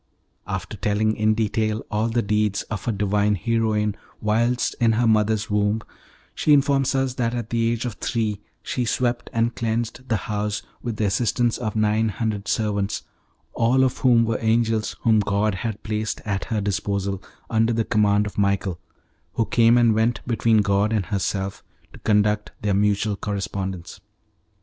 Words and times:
After 0.47 0.77
telling 0.77 1.15
in 1.15 1.35
detail 1.35 1.85
all 1.91 2.09
the 2.09 2.23
deeds 2.23 2.63
of 2.63 2.85
her 2.85 2.91
divine 2.91 3.35
heroine 3.35 3.95
whilst 4.19 4.73
in 4.81 4.93
her 4.93 5.05
mother's 5.05 5.47
womb, 5.51 5.83
she 6.33 6.53
informs 6.53 6.95
us 6.95 7.13
that 7.13 7.35
at 7.35 7.51
the 7.51 7.69
age 7.71 7.85
of 7.85 7.93
three 7.93 8.41
she 8.63 8.83
swept 8.83 9.29
and 9.31 9.53
cleansed 9.55 10.09
the 10.09 10.15
house 10.25 10.63
with 10.81 10.95
the 10.95 11.05
assistance 11.05 11.59
of 11.59 11.75
nine 11.75 12.09
hundred 12.09 12.47
servants, 12.47 13.03
all 13.53 13.83
of 13.83 13.99
whom 13.99 14.25
were 14.25 14.39
angels 14.41 14.95
whom 15.01 15.19
God 15.19 15.53
had 15.53 15.83
placed 15.83 16.19
at 16.25 16.45
her 16.45 16.61
disposal, 16.61 17.21
under 17.47 17.71
the 17.71 17.85
command 17.85 18.25
of 18.25 18.39
Michael, 18.39 18.79
who 19.33 19.45
came 19.45 19.77
and 19.77 19.93
went 19.93 20.25
between 20.25 20.63
God 20.63 20.91
and 20.91 21.05
herself 21.05 21.63
to 21.93 21.99
conduct 21.99 22.51
their 22.63 22.73
mutual 22.73 23.15
correspondence. 23.15 24.01